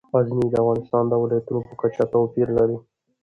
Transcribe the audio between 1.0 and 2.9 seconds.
د ولایاتو په کچه توپیر لري.